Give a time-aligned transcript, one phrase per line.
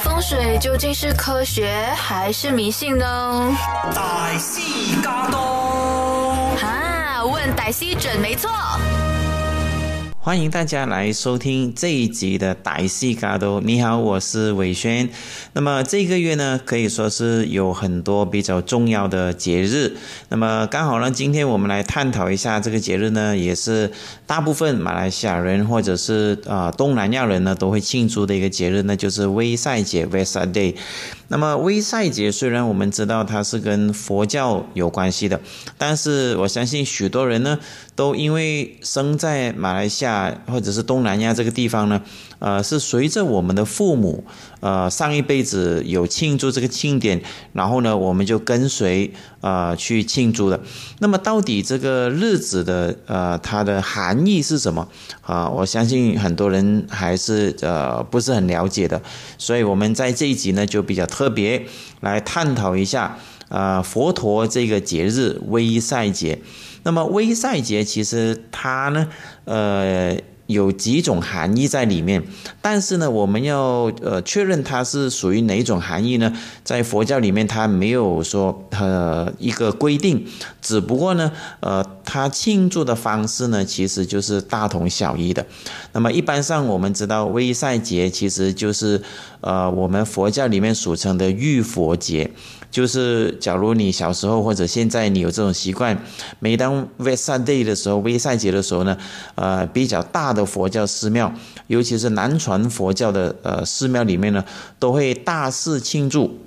[0.00, 3.56] 风水究竟是科学还是迷信呢？
[3.94, 4.60] 大师
[5.02, 5.38] 驾到，
[6.56, 8.50] 哈，问歹西准没错。
[10.28, 13.62] 欢迎大家来收听这一集的歹戏嘎都。
[13.62, 15.08] 你好，我是伟轩。
[15.54, 19.96] 那么这个月呢，可以说是有很多比较重要的节日。
[20.28, 23.90] 那么刚好呢，今天我们来探讨一下这个节日呢，也是
[24.26, 30.74] 大部分马来西亚人或者是啊东南亚人呢都会庆祝的一个节日，那就是威赛节 （Vesak Day）。
[31.28, 35.40] 那么威赛节虽然我们知道它是跟佛教有关系的，
[35.76, 37.58] 但是我相信许多人呢，
[37.94, 42.02] 都因为生在马来西亚或者是东南亚这个地方呢，
[42.38, 44.24] 呃，是随着我们的父母，
[44.60, 47.20] 呃，上一辈子有庆祝这个庆典，
[47.52, 50.60] 然后呢，我们就跟随呃去庆祝的。
[51.00, 54.88] 那么到底这个日子的呃它的含义是什么
[55.22, 55.48] 啊？
[55.48, 59.02] 我相信很多人还是呃不是很了解的，
[59.36, 61.08] 所以我们在这一集呢就比较。
[61.08, 61.66] 特别
[62.00, 66.38] 来探讨一下，呃，佛陀这个节日威赛节。
[66.84, 69.08] 那么威赛节其实它呢，
[69.46, 70.16] 呃。
[70.48, 72.22] 有几种含义在里面，
[72.62, 76.32] 但是呢，我们要呃确认它是属于哪种含义呢？
[76.64, 80.26] 在佛教里面，它没有说呃一个规定，
[80.62, 85.44] 只不过呢，呃，它庆祝的方式呢，其实就是大同小异的。
[85.92, 89.02] 那么一般上我们知道，威赛节其实就是
[89.42, 92.30] 呃我们佛教里面俗称的浴佛节。
[92.70, 95.98] 就是，假如你小时候或者现在你有这种习惯，
[96.38, 98.94] 每当 v e s a Day 的时候，威赛节的时候呢，
[99.36, 101.32] 呃，比较大的的佛教寺庙，
[101.66, 104.44] 尤其是南传佛教的呃寺庙里面呢，
[104.78, 106.38] 都会大肆庆祝。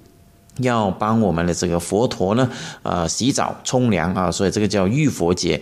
[0.57, 2.49] 要帮我们的这个佛陀呢，
[2.83, 5.61] 呃，洗澡冲凉啊，所以这个叫浴佛节。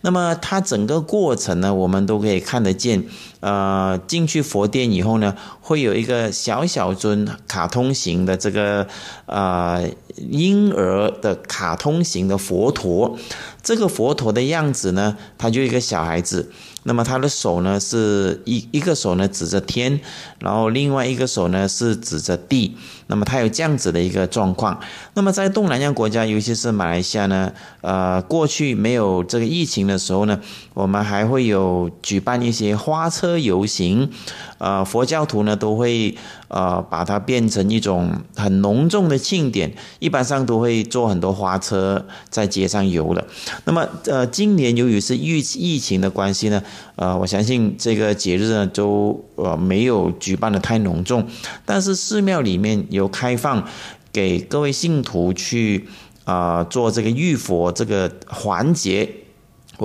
[0.00, 3.04] 那么它整个过程呢，我们都可以看得见。
[3.40, 8.86] 呃，进去佛殿以后呢，会有一个小小尊卡通型的这个
[9.26, 13.18] 呃婴儿的卡通型的佛陀。
[13.62, 16.50] 这个佛陀的样子呢，他就一个小孩子。
[16.84, 20.00] 那么他的手呢，是一一个手呢指着天，
[20.38, 22.74] 然后另外一个手呢是指着地。
[23.08, 24.80] 那么他有这样子的一个状况。
[25.12, 27.52] 那么在东南亚国家，尤其是马来西亚呢，
[27.82, 30.40] 呃，过去没有这个疫情的时候呢，
[30.72, 34.10] 我们还会有举办一些花车游行，
[34.58, 36.16] 呃，佛教徒呢都会
[36.48, 43.24] 呃把它变成一种很隆重的庆典，一般上都会坐很多花车在街上游的。
[43.66, 46.62] 那么呃，今年由于是疫疫情的关系呢，
[46.96, 51.26] 呃，我相信这个节日呢都呃没有举办的太隆重，
[51.66, 53.10] 但是寺庙里面有。
[53.10, 53.66] 开放
[54.12, 55.86] 给各位信徒去
[56.24, 59.06] 啊做这个浴佛这个环节，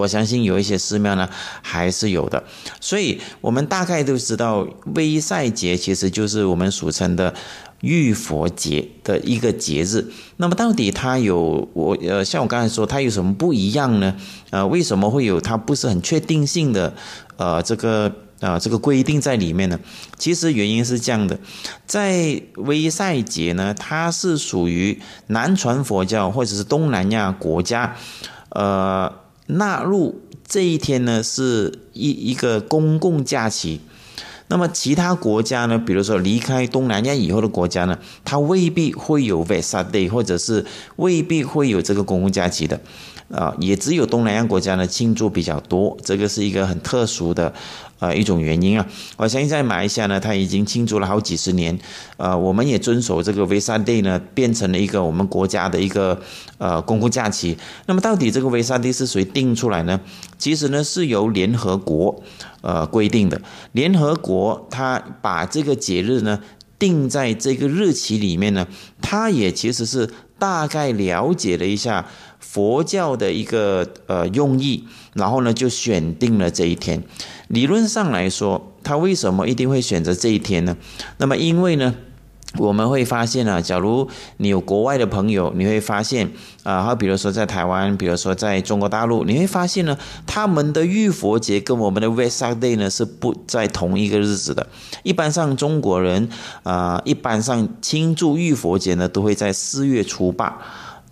[0.02, 1.30] 我相信有一些寺庙呢
[1.62, 2.44] 还是有的，
[2.80, 7.34] 所以我们大概都知道威赛节其实就是我们俗称的
[7.82, 10.06] 浴佛节的一个节日。
[10.38, 14.16] 那么到底它有我呃像我刚才说它有什么不一样呢？
[14.50, 16.94] 呃，为什么会有它不是很确定性的
[17.38, 18.12] 呃这个？
[18.42, 19.80] 啊，这个规定在里面呢。
[20.18, 21.40] 其实原因是这样的，
[21.88, 27.96] 在威赛节呢，它是属于南传佛教或者是东南亚国家，
[28.50, 29.12] 呃，
[29.48, 33.82] 纳入这一天呢是一一个公共假期。
[34.48, 40.66] 那么其他国家呢，比如说离开东南亚以后的国家呢，它未必会有 Vesak Day，或者是
[40.98, 42.80] 未必会有这个公共假期的。
[43.32, 47.52] 啊，也只有东南亚国家呢庆祝比较多，这个是一个很特殊的，
[48.00, 48.86] 呃，一种原因啊。
[49.18, 51.78] 我相信在马来西亚呢，它已经庆祝了好几十年，
[52.18, 56.22] 呃，我们也遵守这个 Visa Day 呢，变成了一个我们国家的一个
[56.58, 57.58] 呃公共假期。
[57.86, 60.00] 那么到底这个 Visa Day 是谁定出来呢？
[60.38, 62.22] 其实呢是由联合国
[62.62, 63.42] 呃规定的，
[63.72, 66.42] 联合国它把这个节日呢
[66.78, 68.68] 定在这个日期里面呢，
[69.02, 72.06] 它也其实是大概了解了一下。
[72.40, 77.04] 佛教的一个呃用意，然后呢就选定了这一天。
[77.48, 80.76] 理论上来说，他为什么一定会选择这一天呢？
[81.18, 81.94] 那么因为呢，
[82.58, 86.32] 我们会发现啊，假如你有国外的朋友，你会发现
[86.64, 94.68] 啊，好比如说在台湾，比如说在中国大陆，你会发现呢，他们的浴佛节跟我们的 Vesak Day 呢是不在同一个日子的。
[95.03, 96.30] 一般上中国人
[96.64, 100.59] 啊，一般上庆祝浴佛节呢，都会在四月初八。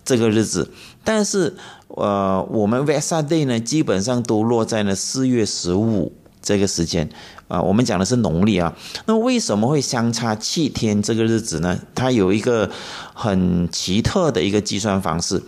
[0.06, 0.70] 这个日子，
[1.02, 1.54] 但是，
[1.88, 6.12] 呃，我们 Vesak Day 呢，基本上都落在了四月十五
[6.44, 7.08] 这个时间，
[7.48, 8.72] 啊，我们讲的是农历啊。
[9.06, 11.76] 那为什么会相差七天这个日子呢？
[11.94, 12.70] 它有一个
[13.14, 15.42] 很奇特的一个计算方式，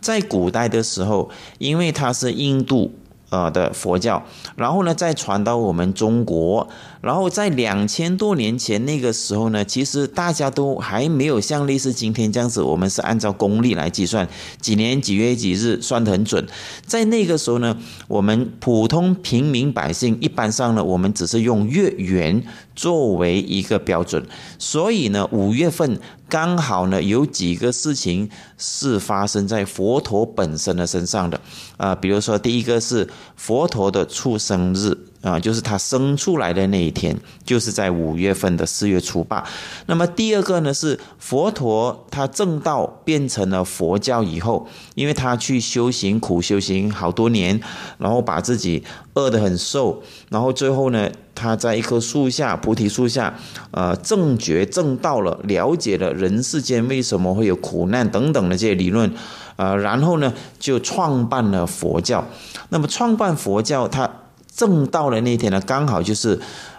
[0.00, 2.90] 在古代的时候，因为它是印度
[3.28, 4.24] 啊的佛教，
[4.56, 6.66] 然后呢再传到我们中国，
[7.00, 14.28] 然后在两千多年前那个时候呢，其实大家都还没有像类似今天这样子，我们是按照公历来计算，
[14.60, 16.44] 几年几月几日算得很准。
[16.84, 17.76] 在那个时候呢，
[18.08, 22.42] 我们普通平民百姓一般上呢，我们只是用月圆
[22.74, 24.26] 作为一个标准，
[24.58, 31.40] 所以呢，五月份刚好呢有几个事情是发生在佛陀本身的身上的
[31.76, 34.98] 啊，比如说第一个是佛陀的出生日。
[35.20, 39.44] 啊，就是他生出来的那一天，就是在五月份的四月初八。
[39.86, 47.60] 那么第二个呢，是佛陀他正道变成了佛教以后，因为他去修行苦修行好多年，
[47.98, 48.84] 然后把自己
[49.14, 50.00] 饿得很瘦，
[50.30, 53.34] 然后最后呢，他在一棵树下菩提树下，
[53.72, 59.12] 呃，正觉正道了，了解了人世间为什么会有苦难等等的这些理论，
[59.56, 62.24] 呃，然后呢，就创办了佛教。
[62.68, 64.08] 那么创办佛教，他。
[64.58, 66.36] 正到了那天呢，刚好就是，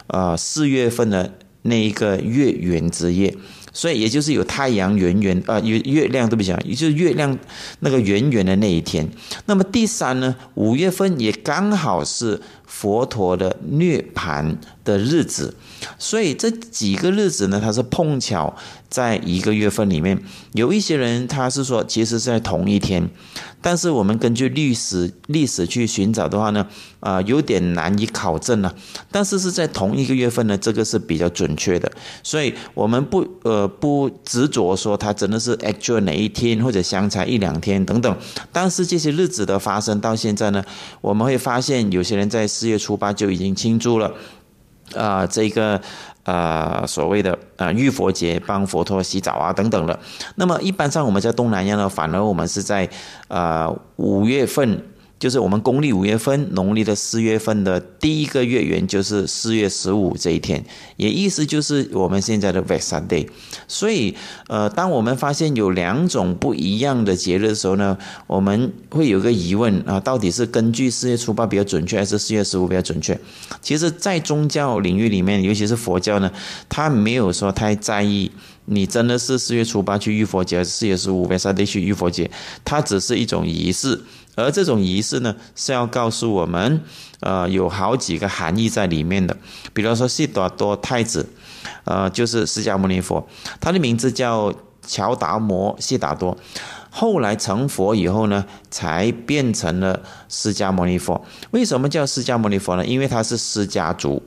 [0.07, 1.31] 呃，四月份的
[1.61, 3.33] 那一个月圆之夜，
[3.71, 7.39] 所以也就是有太阳圆圆，呃，月月亮对不起，也就是月亮
[7.79, 9.09] 那个圆圆的那一天。
[9.45, 15.55] 那么第三呢，五月份也刚好是佛陀的涅盘的日子。
[15.97, 18.55] 所以这几个日子呢，它是碰巧
[18.89, 20.21] 在一个月份里面。
[20.53, 23.09] 有一些人他是说，其实是在同一天，
[23.61, 26.67] 但是我们根据历史历史去寻找的话呢，
[26.99, 28.75] 啊，有点难以考证了。
[29.09, 31.89] 但是是在同一个月份呢，这个是比较准确的。
[32.21, 38.17] 所以我们不呃不执着说它真的是 actual 哪一天或者相差一两天等等。
[38.51, 40.61] 但是这些日子的发生到现在呢，
[40.99, 44.11] 我们会发现有些人在四月初八就已经庆祝了。
[44.95, 45.79] 啊，这个
[46.23, 49.97] 呃所谓的呃浴佛节，帮佛陀洗澡啊等等的。
[50.35, 52.89] 那么一般上我们在东南亚呢，反而我们是在
[53.29, 54.83] 呃五月份。
[55.19, 60.63] 就是我们公历五月份，农历的四月份的第一个月圆就是四月十五这一天，
[60.95, 63.27] 也意思就是我们现在的 v e s a Day。
[63.67, 64.15] 所以，
[64.47, 73.19] 呃，当我们发现有两种不一样的节日的时候呢，我们会有个疑问啊，到底是根据四月初八比较准确，还是四月十五比较准确？
[73.61, 76.31] 其实，在宗教领域里面，尤其是佛教呢，
[76.69, 78.31] 他没有说太在意
[78.71, 82.31] 你真的是四月初八去浴佛节，还是四月十五 Vesak Day 去浴佛节，
[82.63, 83.99] 它只是一种仪式。
[84.41, 86.81] 而这种仪式呢，是要告诉我们，
[87.19, 89.35] 呃，有好几个含义在里面的。
[89.73, 91.27] 比如说，悉达多太子，
[91.83, 93.27] 呃，就是释迦牟尼佛，
[93.59, 94.53] 他的名字叫
[94.85, 96.37] 乔达摩悉达多。
[96.89, 101.23] 后来成佛以后呢，才变成了释迦牟尼佛。
[101.51, 102.85] 为什么叫释迦牟尼佛呢？
[102.85, 104.23] 因为他是释迦族，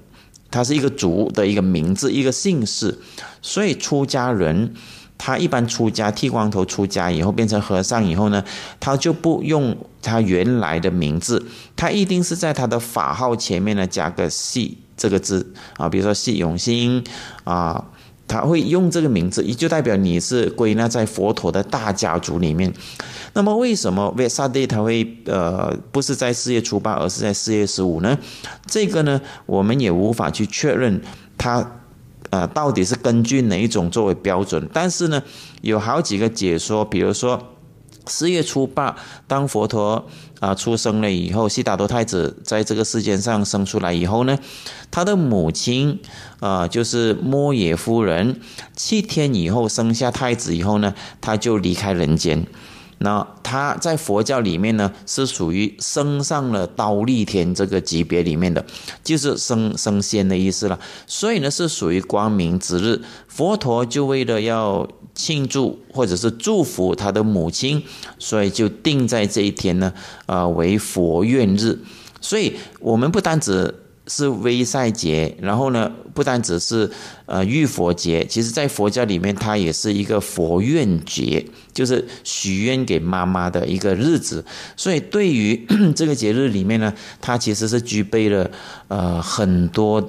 [0.51, 2.99] 他是一个族的一个名字，一个姓氏，
[3.41, 4.75] 所以出家人。
[5.19, 8.43] 他一般出家剃光头出家以后变成和尚以后呢，
[8.81, 17.05] 他就不用他原来的名字，他一定是在他的法号前面呢加个“系”这个字啊，比如说“系永兴”
[17.45, 17.85] 啊，
[18.27, 22.73] 他会用这个名字，也就代表你是归纳在佛陀的大家族里面。
[23.35, 28.19] 那么为什么 Vesak 他会呃不是在四月初八，而是在四月十五呢？
[28.67, 31.01] 这个呢，我们也无法去确认
[31.39, 31.79] 他。
[32.33, 34.67] 呃，到底是根据哪一种作为标准？
[34.73, 35.23] 但是呢，
[35.61, 37.39] 有好几个解说，比如说
[38.07, 38.97] 四月初八，
[39.27, 40.07] 当佛陀
[40.41, 44.39] 啊出生了以后，悉达多太子在这个世间上生出来以后呢，
[44.91, 46.01] 他的母亲
[46.41, 48.41] 啊就是摩耶夫人，
[48.75, 52.47] 七天以后生下太子以后呢，他就离开人间。
[53.03, 58.65] 那他在佛教里面呢，是属于升上了刀立天这个级别里面的，
[59.03, 60.79] 就是升升仙的意思了。
[61.07, 63.01] 所以呢，是属于光明之日。
[63.29, 67.83] 佛陀就为了要庆祝或者是祝福他的母亲，
[68.19, 69.93] 所以就定在这一天呢，
[70.27, 71.79] 呃，为佛愿日。
[72.21, 73.75] 所以我们不单只。
[74.07, 76.91] 是微赛节，然后呢，不单只是
[77.27, 84.45] 呃浴佛节，其实在佛教里面，它也是一个佛愿节，就是许愿给妈妈的一个日子。
[84.77, 88.51] 所以对于 这个节日里面呢，它其实是具备了
[88.89, 90.05] 呃很多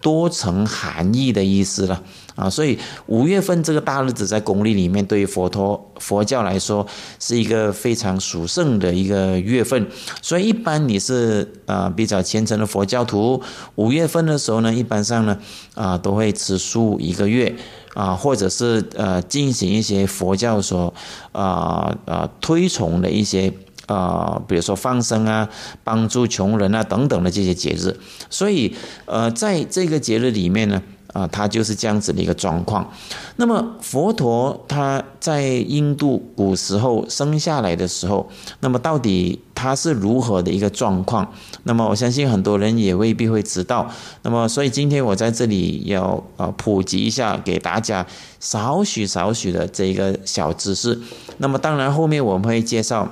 [0.00, 2.02] 多层含义的意思了。
[2.40, 6.86] 啊，所以五月份这个大日子在公历里面，对于佛陀佛教来说
[7.18, 9.86] 是一个非常殊胜的一个月份。
[10.22, 13.42] 所以一般你是呃比较虔诚的佛教徒，
[13.74, 15.38] 五月份的时候呢，一般上呢
[15.74, 17.54] 啊都会吃素一个月
[17.92, 20.94] 啊，或者是呃进行一些佛教所
[21.32, 23.52] 啊啊推崇的一些
[23.86, 25.46] 啊，比如说放生啊、
[25.84, 27.94] 帮助穷人啊等等的这些节日。
[28.30, 30.80] 所以呃在这个节日里面呢。
[31.12, 32.88] 啊，他就是这样子的一个状况。
[33.36, 38.28] 那么佛陀他在印度古时候生下来的时候，
[38.60, 41.30] 那么到底他是如何的一个状况？
[41.64, 43.90] 那么我相信很多人也未必会知道。
[44.22, 48.06] 那么所以今天我在这里要啊普及一下给大家
[48.38, 50.98] 少许少许的这一个小知识。
[51.38, 53.08] 那么当然后面我们会介绍。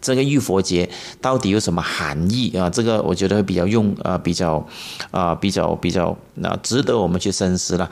[0.00, 0.88] 这个浴佛节
[1.20, 2.70] 到底有什么含义啊？
[2.70, 4.64] 这个我觉得会比较用啊，比较
[5.10, 7.90] 啊，比较比较那值得我们去深思了。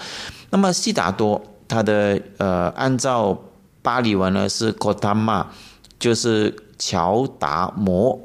[0.50, 3.36] 那么悉达多他的呃，按照
[3.82, 5.46] 巴利文呢是 Gotama，
[5.98, 8.18] 就是乔达摩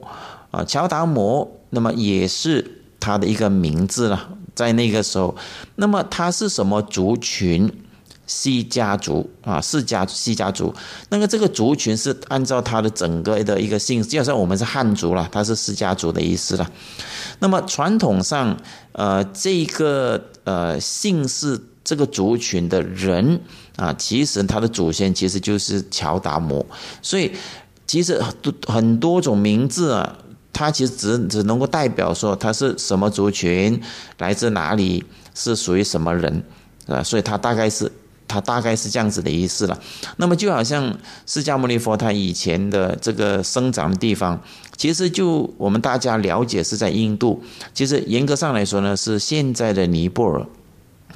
[0.52, 5.36] 啊，乔达摩，那么也是他的一个名字了，在那个时候，
[5.76, 7.72] 那么他是什么族群？
[8.34, 10.74] 西家族啊，释家西家族，
[11.10, 16.72] 那个这个族群是按照他的整个的一个姓，就像我们是汉族了，他是释家族的意思了。
[17.40, 18.58] 那么传统上，
[18.94, 23.42] 呃，这个呃姓氏这个族群的人
[23.76, 26.66] 啊，其实他的祖先其实就是乔达摩，
[27.02, 27.34] 所以
[27.86, 28.24] 其实
[28.66, 30.18] 很多种名字啊，
[30.54, 33.82] 他其实只只能够代表说他是什么族群，
[34.20, 35.04] 来自哪里，
[35.36, 36.42] 是属于什么人
[36.88, 37.92] 啊，所以他大概是。
[38.32, 39.78] 它大概是这样子的意思了。
[40.16, 44.42] 那么就好像释迦牟尼佛他以前的这个生长的地方，
[44.78, 47.44] 其实就我们大家了解是在印度。
[47.74, 50.46] 其实严格上来说呢，是现在的尼泊尔，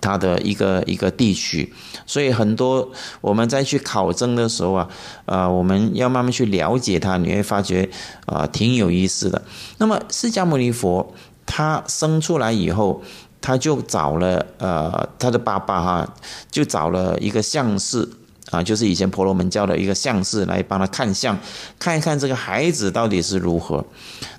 [0.02, 1.72] 它的一个一个地区。
[2.06, 2.92] 所以很多
[3.22, 4.90] 我们再去考证的时候啊，
[5.26, 7.90] 呃，我们要慢慢去了解它，你会发觉
[8.26, 9.42] 啊，挺有意思的。
[9.78, 11.14] 那么释迦牟尼佛
[11.46, 13.02] 他生出来以后。
[13.42, 16.14] 他就找了呃他的爸爸哈，
[16.50, 18.08] 就找了一个相士
[18.52, 21.38] 啊，就是以前婆罗门教的一个相士来帮他看相，
[21.80, 23.84] 看一看这个孩子到底是如何。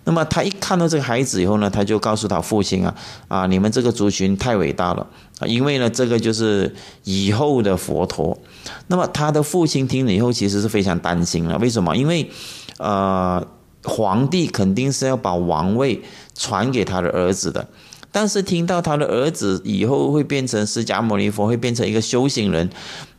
[0.05, 2.95] 那么他一看到这个孩子以后呢，他就告诉他父亲啊
[3.27, 5.05] 啊，你们这个族群太伟大了
[5.41, 6.73] 啊，因为呢这个就是
[7.03, 8.37] 以后的佛陀。
[8.87, 11.59] 那么他的父亲听了以后，其实是非常担心了。
[11.59, 11.97] 为什么？
[11.97, 12.31] 因为
[12.79, 13.45] 呃
[13.83, 16.01] 皇帝肯定是要把王位
[16.37, 17.67] 传给他的儿子的。
[18.17, 22.71] 但是听到他的儿子以后会变成释迦牟尼佛，会变成一个修行人，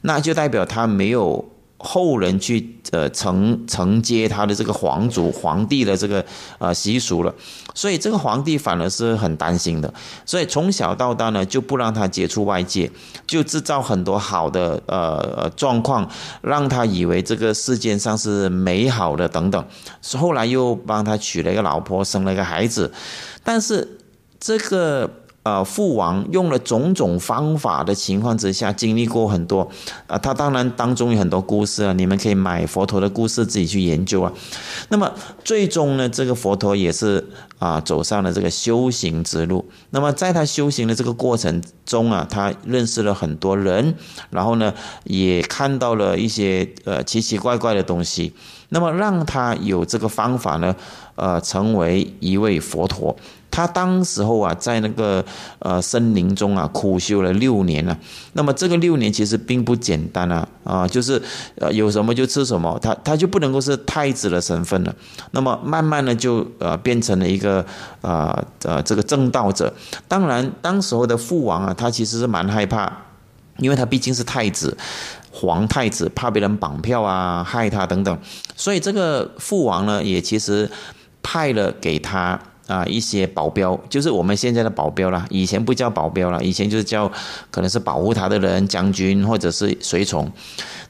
[0.01, 1.45] 那就代表他没有
[1.77, 6.25] 后人去呃承承接他的这个皇族皇帝的这个
[6.57, 7.31] 呃习俗了，
[7.75, 9.93] 所以这个皇帝反而是很担心的，
[10.25, 12.89] 所以从小到大呢就不让他接触外界，
[13.27, 16.09] 就制造很多好的呃状况，
[16.41, 19.63] 让他以为这个世界上是美好的等等，
[20.17, 22.91] 后来又帮他娶了一个老婆，生了一个孩子，
[23.43, 23.87] 但是。
[24.39, 25.09] 这个
[25.43, 29.71] 呃，父王用了种种方法的情况之下，经历过很多
[30.05, 34.33] 啊，他当然当中有很多故事啊，你们可以买佛陀的故事自己去研究啊。
[34.89, 35.09] 那么
[35.45, 37.25] 最终呢，这个佛陀也是
[37.59, 39.63] 啊，走上了这个修行之路。
[39.91, 43.95] 那么在他修行的这个过程中啊，他认识了很多人，
[44.29, 44.73] 然后呢，
[45.05, 48.33] 也看到了一些呃奇奇怪怪的东西。
[48.67, 50.75] 那么让他有这个方法呢，
[51.15, 53.15] 呃，成为一位佛陀。
[53.57, 55.25] 他当时候啊，在那个
[55.57, 57.97] 呃森林中啊，苦修了六年了。
[58.33, 61.19] 那么这个六年其实并不简单啊，啊，就是
[61.55, 64.95] 呃有什么就吃什么，他他就不能够是太子的身份了。
[65.31, 67.65] 那么慢慢的就呃变成了一个
[68.01, 69.73] 呃呃这个正道者。
[70.07, 72.91] 当然，当时候的父王啊，他其实是蛮害怕，
[73.57, 74.77] 因为他毕竟是太子，
[75.31, 78.15] 皇太子，怕别人绑票啊，害他等等。
[78.55, 80.69] 所以这个父王呢，也其实
[81.23, 82.39] 派了给他。
[82.67, 87.09] 啊，一些保镖就是我们现在的保镖啦，以前不叫保镖了，以前就是叫
[87.49, 90.29] 可能是保护他的人，将军或者是随从。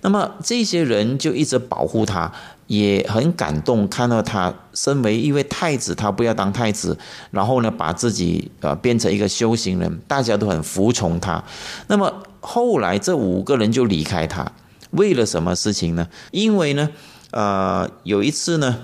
[0.01, 2.31] 那么这些人就一直保护他，
[2.65, 6.97] 也很感动，看到他身为一位太子，他不要当太子，
[7.29, 11.43] 然后呢，把自己呃变成一个修行人，大家都很服从他。
[11.87, 14.51] 那么后来这五个人就离开他，
[14.91, 16.07] 为了什么事情呢？
[16.31, 16.89] 因为呢，
[17.29, 18.77] 呃，有一次呢。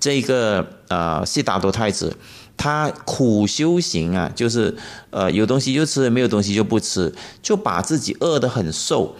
[0.00, 2.16] 这个呃，悉达多太子，
[2.56, 4.74] 他苦修行啊，就是
[5.10, 9.14] 呃，有东西就吃，没有东西就不吃，就把自己饿得很瘦。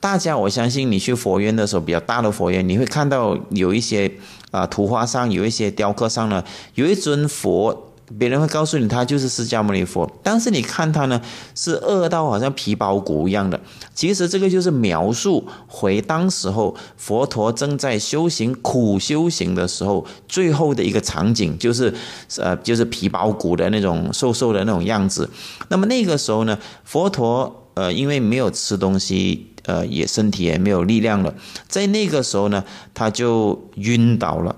[0.00, 4.10] 大家，我相信你去佛院的时候，比较大的佛院，你会看到有一些
[4.50, 6.42] 啊，图画上有一些雕刻上呢，
[6.74, 7.90] 有一尊佛。
[8.18, 11.20] 别人会告诉你，他就是释迦牟尼佛，但是你看他呢，
[11.54, 13.58] 是饿到好像皮包骨一样的。
[13.94, 21.92] 其实这个就是描述回当时候佛陀正在修行苦修行的时候，最后的一个场景，就是
[22.36, 25.28] 呃，就是皮包骨的那种瘦瘦的那种样子。
[25.68, 31.34] 那么那个时候呢，佛陀呃，因为没有吃东西，呃，也身体也没有力量了，
[31.66, 34.54] 在那个时候呢，他就晕倒了。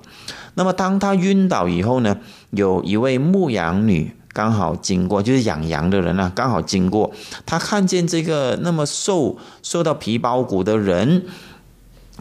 [0.59, 2.19] 那么当他晕倒以后呢？
[2.51, 7.13] 有一位牧羊女刚好经过，就是养羊的人啊，刚好经过，
[7.45, 11.27] 他看见这个那么瘦、瘦到皮包骨的人，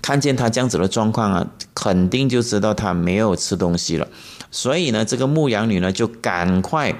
[0.01, 4.07] 看见他这样子的状况啊，肯定就知道他没有吃东西了。
[4.51, 6.93] 所以呢，这个牧羊女呢，就赶快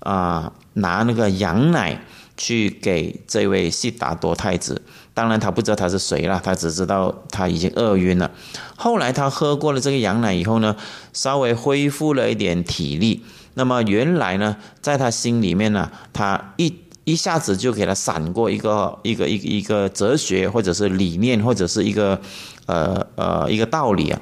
[0.00, 2.00] 啊拿那个羊奶
[2.36, 4.82] 去给这位悉达多太子。
[5.16, 8.30] 当然，他不知道他是谁了，他只知道他已经饿晕了。
[8.76, 10.76] 后来他喝过了这个羊奶以后呢，
[11.14, 13.24] 稍微恢复了一点体力。
[13.54, 22.20] 那么原来呢，在他心里面呢，他一一下子就给他闪过一个一个一一个哲学，或者是理念，或者是一个
[22.66, 24.20] 呃呃一个道理啊。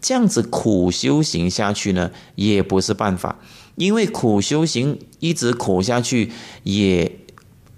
[0.00, 3.36] 这样子苦修行下去呢，也不是办法，
[3.76, 7.12] 因为苦修行一直苦下去也。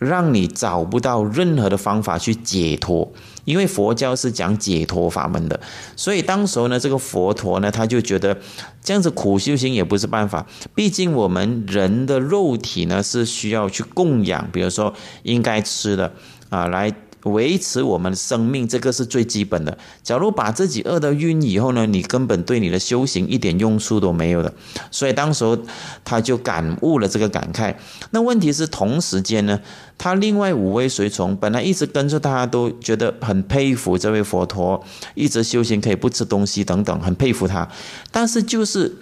[0.01, 3.13] 让你找不到任何的方法去解脱，
[3.45, 5.61] 因为佛教是讲解脱法门的，
[5.95, 8.37] 所以当时候呢，这个佛陀呢，他就觉得
[8.83, 14.93] 这样子苦修行也不是办法，毕竟我们人的肉体呢是需要去供养，比如说
[15.23, 16.13] 应该吃的
[16.49, 16.93] 啊来。
[17.25, 19.77] 维持我们的生命，这个是最基本的。
[20.03, 24.53] 假如把自己饿得晕以后呢，你根本对你的修行一点用处都没有的。
[24.91, 25.59] 所以当时候
[26.05, 27.75] 他就感悟了这个感慨。
[28.11, 29.61] 那问题是同时间呢，
[29.99, 34.83] 他另外五位随从本来一直跟着他，都觉得很佩服这位佛陀，
[35.15, 37.69] 一直修行可以不吃东西等等，很佩服他。
[38.11, 38.97] 但是就是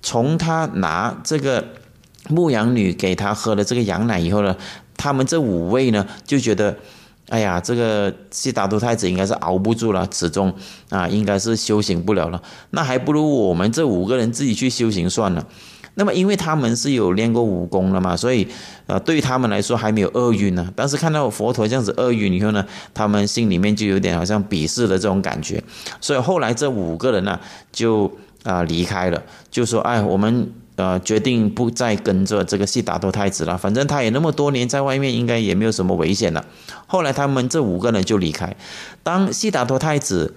[0.00, 1.64] 从他拿这个
[2.28, 4.56] 牧羊女给他喝了这个羊奶以后呢，
[4.96, 6.78] 他们这五位呢就觉得。
[7.30, 10.54] 哎呀，这个悉达多太子应该是熬不住了，始终
[10.90, 12.40] 啊，应该是修行不了了。
[12.70, 15.46] 那还不如我们这五个人自己去修行算了。
[15.94, 18.46] 那么，因为他们是有练过武功的嘛，所以
[18.86, 20.70] 呃，对他们来说还没有饿晕呢。
[20.76, 25.62] 但是看到佛陀这样子饿晕以后呢，他们心里面就有点好像鄙视的这种感觉。
[26.00, 27.40] 所以后来这五个人呢，
[27.72, 28.12] 就
[28.42, 36.44] 啊离开了，就说：“哎，我们。”呃，决定不再跟着这个悉达多太子了，反正他也那么多年在外面，应该也没有什么危险了。
[36.88, 38.56] 后来他们这五个人就离开。
[39.04, 40.34] 当悉达多太子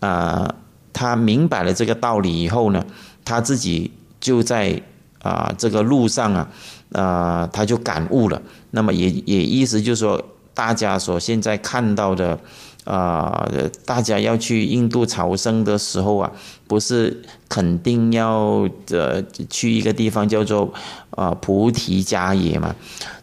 [0.00, 0.54] 啊，
[0.94, 2.86] 他明白了这个道理以后呢，
[3.22, 4.80] 他自己就在
[5.20, 6.48] 啊这个路上啊，
[6.92, 8.40] 啊他就感悟了。
[8.70, 12.38] 那么也也意思就是说，大家所现在看到的。
[12.86, 13.50] 啊，
[13.84, 16.30] 大家要去印度朝圣的时候啊，
[16.66, 20.72] 不是肯定要呃去一个地方叫做
[21.10, 22.74] 啊菩提迦耶嘛？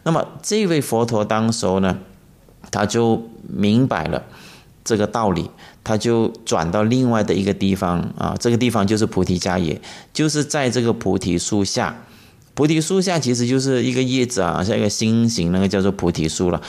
[0.02, 1.98] 那么这位佛陀当时候呢，
[2.70, 4.22] 他就明白了
[4.84, 5.50] 这个道理，
[5.82, 9.80] 他就转到另外的一个地方啊，这个地方就是菩提迦耶，
[10.12, 11.96] 就是在这个菩提树下。
[12.54, 16.62] 菩提树下其实就是一个叶子啊，像一个心形，那个叫做菩提树了。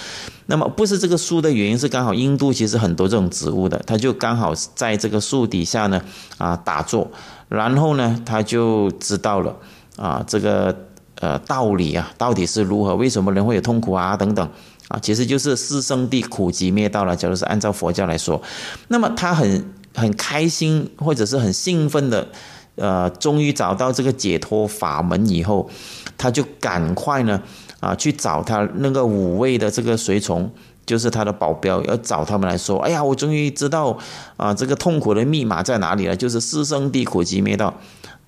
[0.47, 6.01] 那么不是这个树的原因是刚好印度其实很多这种植物的，它就刚好在这个树底下呢
[6.37, 7.09] 啊打坐，
[7.49, 9.55] 然后呢他就知道了
[9.95, 10.75] 啊这个
[11.19, 14.49] 呃道理啊到底是如何，为什么人会有痛苦啊等等
[14.87, 17.15] 啊，其实就是四圣地苦集灭道了。
[17.15, 18.41] 假如是按照佛教来说，
[18.87, 22.27] 那么他很很开心或者是很兴奋的。
[22.75, 25.69] 呃，终于找到这个解脱法门以后，
[26.17, 27.41] 他就赶快呢，
[27.79, 30.51] 啊，去找他那个五位的这个随从，
[30.85, 33.97] 就是他的保镖，要找他们来说，哎呀，我终于知道
[34.35, 37.73] 啊，这个痛苦的密码在哪里了，就是四生地苦集灭道。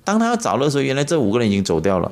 [0.06, 2.10] 当他要找的时候，原来这五个人已经走掉了，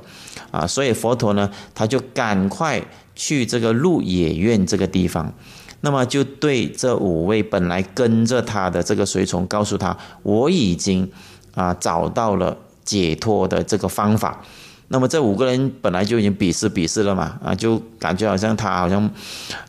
[0.51, 2.83] 啊，所以佛陀呢，他就赶快
[3.15, 5.33] 去这个鹿野苑这个地方，
[5.79, 11.09] 那么就对这五位本来跟着他的这个随从，告诉他，我已经。
[11.55, 14.41] 啊，找到了解脱的这个方法。
[14.89, 19.09] 那么这五个人本来就已经鄙视鄙视了嘛，啊，就感觉好像他好像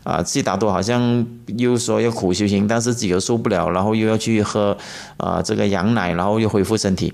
[0.03, 1.25] 啊，悉达多好像
[1.57, 4.77] 又说要苦修行，但是自己又受不了，然后又要去喝
[5.17, 7.11] 啊这个羊奶，然后又恢复身体。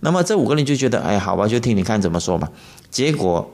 [0.00, 2.48] 那么这五个人就觉得，哎，好吧，就听你看怎么说嘛。
[2.90, 3.50] 结果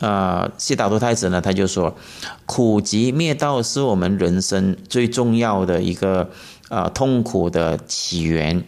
[0.00, 1.96] 啊，悉达多太子呢，他就说，
[2.44, 6.28] 苦集灭道是我们人生最重要的一个。
[6.68, 8.64] 啊，痛苦的起源。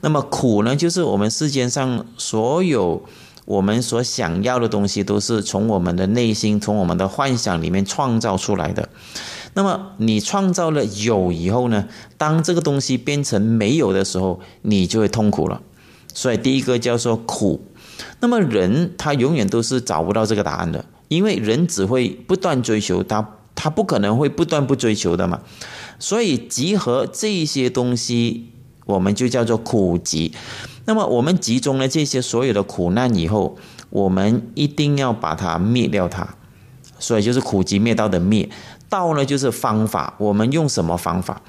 [0.00, 3.02] 那么苦呢，就是我们世间上所有
[3.44, 8.88] 我们所想要的东西，都是从我们的内心、从我们的幻想里面创造出来的。
[9.54, 15.60] 那么你创造了有以后呢，当这个东西变成没有的时候，你就会痛苦了。
[16.14, 17.66] 所以第一个叫做苦。
[18.20, 25.40] 那么人他永远都是找不到这个答案的，因为人只会不断追求，他他不可能会不断不追求的嘛。
[26.00, 28.50] 所以集合这些东西，
[28.86, 30.32] 我们就叫做苦集。
[30.86, 33.56] 那么我们集中了这些所有的苦难以后，
[33.90, 36.26] 我们一定要把它灭掉它。
[36.98, 38.48] 所以就是苦集灭道的灭。
[38.88, 41.40] 道呢就是方法，我们用什么方法？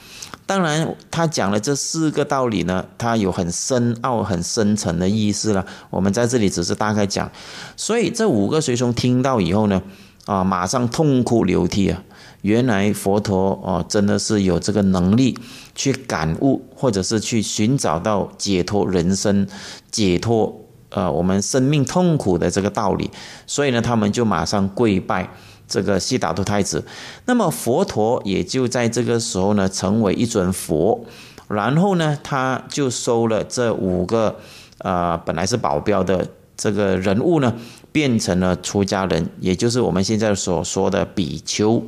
[0.46, 5.66] 当然，他讲了这四个道理呢，他有很深奥、很深层的意思了。
[5.90, 7.32] 我们在这里只是大概讲。
[7.76, 9.82] 所以这五个随从听到以后呢，
[10.26, 12.04] 啊，马上痛哭流涕啊！
[12.42, 15.38] 原来佛陀哦，真的是有这个能力
[15.74, 19.48] 去感悟，或者是去寻找到解脱人生、
[19.90, 23.10] 解脱呃我们生命痛苦的这个道理。
[23.48, 25.30] 所以呢，他们就马上跪拜。
[25.68, 26.84] 这个悉达多太子，
[27.28, 31.06] 那么佛陀也就在这个时候呢，成为一尊佛，
[31.48, 34.36] 然后呢，他就收了这五个
[34.80, 36.28] 呃本来是保镖的
[36.58, 37.56] 这个人物呢，
[37.94, 41.82] 变成了出家人，也就是我们现在所说的比丘。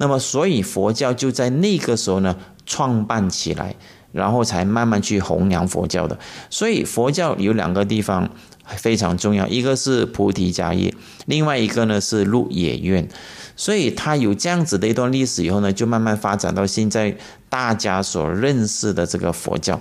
[0.00, 2.34] 那么，所以佛教就在那个时候呢
[2.66, 3.76] 创办起来，
[4.10, 6.18] 然后才慢慢去弘扬佛教的。
[6.48, 8.28] 所以佛教有两个地方。
[8.76, 10.94] 非常重要，一个是菩提迦叶，
[11.26, 13.08] 另外一个呢是鹿野苑，
[13.56, 17.16] 所以它有这样子的一段历史以后呢，就慢慢发展到现在
[17.48, 19.80] 大家所认识的这个佛教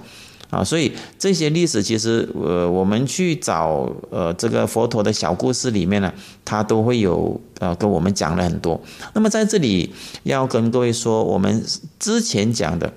[0.49, 6.11] 啊，所以这些历史其实呃，我们去找呃这个佛陀的小故事里面呢，
[6.43, 8.79] 他都会有呃跟我们讲了很多。
[9.13, 11.63] 那么在这里要跟各位说，我们
[11.99, 12.91] 之前讲的，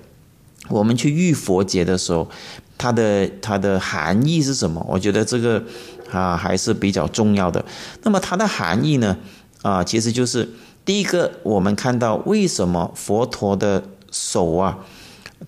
[0.69, 2.27] 我们去遇佛节的时候。
[2.75, 4.83] 它的它的含义是什么？
[4.89, 5.63] 我觉得这个
[6.11, 7.63] 啊还是比较重要的。
[8.01, 9.15] 那么它的含义呢？
[9.61, 10.49] 啊，其实就是
[10.83, 14.79] 第一个，我们看到为什么佛陀的手啊，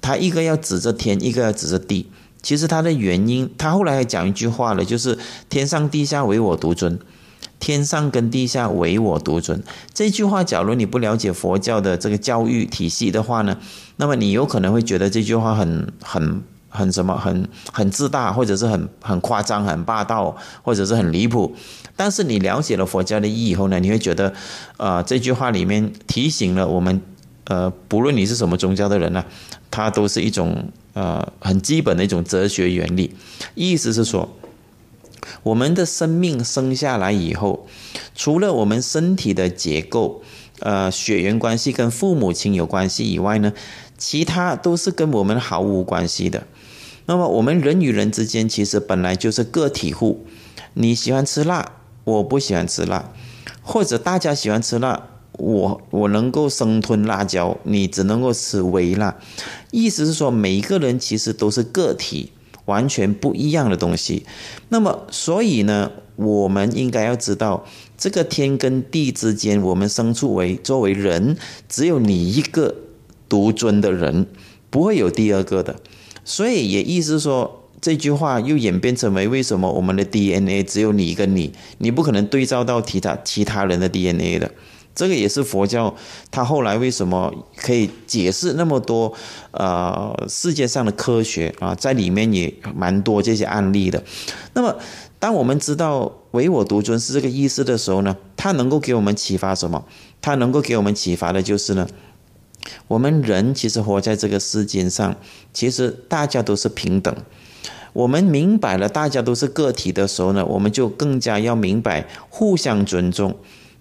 [0.02, 2.10] 他一个要指着天，一个要指着地。
[2.42, 5.18] 其实他的原因，他后来还讲一句话了，就是
[5.50, 7.00] 天上地下唯我独尊，
[7.60, 9.64] 天上跟地下唯我独尊。
[9.94, 13.58] 这句话，假如你不了解佛教的这个教育体系的话呢，
[13.98, 16.44] 那么你有可能会觉得这句话很很。
[16.68, 21.56] 很什么很很自大，或者是很很夸张、很霸道，或者是很离谱。
[21.96, 24.34] 但是你了解了佛教的意义以后呢，你会觉得，
[24.76, 27.02] 呃，这句话里面提醒了我们，
[27.46, 29.24] 呃，不论你是什么宗教的人呢，
[29.76, 33.14] 它都是一种呃很基本的一种哲学原理。
[33.56, 34.30] 意思是说，
[35.44, 37.68] 我们的生命生下来以后，
[38.16, 40.24] 除了我们身体的结构，
[40.60, 43.52] 呃，血缘关系跟父母亲有关系以外呢，
[43.98, 46.48] 其他都是跟我们毫无关系的。
[47.08, 50.26] 那么我们人与人之间其实本来就是个体户，
[50.76, 51.74] 你喜欢吃辣，
[52.06, 53.12] 我不喜欢吃辣，
[53.62, 59.18] 或者大家喜欢吃辣，我我能够生吞辣椒，你只能够吃微辣。
[59.72, 62.32] 意思是说，每一个人其实都是个体，
[62.66, 64.26] 完全不一样的东西。
[64.70, 67.66] 那么所以呢，我们应该要知道，
[67.98, 72.74] 这个天跟地之间，我们生出为作为人，只有你一个
[73.28, 74.28] 独尊的人，
[74.70, 75.76] 不会有第二个的。
[76.24, 84.50] 所以也意思说，这句话又演变成为为什么我们的 DNA 只有你跟你，你不可能对照到其他其他人的 DNA 的。
[84.96, 85.94] 这个也是佛教，
[86.32, 89.14] 它后来为什么可以解释那么多
[89.52, 94.02] 呃世界上的科学啊，在里面也蛮多这些案例的。
[94.54, 94.74] 那么，
[95.20, 99.84] 当我们知道唯我独尊是这个意思的时候呢，它能够给我们启发什么？
[100.22, 101.88] 它能够给我们启发的就是呢。
[102.88, 105.16] 我们人其实活在这个世间上，
[105.54, 107.14] 其实大家都是平等。
[107.94, 113.36] 我们明白了大家都是个体的时候呢，我们就更加要明白互相尊重。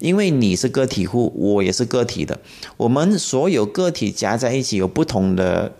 [0.04, 2.38] 因为你是个体户，我也是个体的。
[2.76, 5.72] 我们所有个体加在一起，有不同的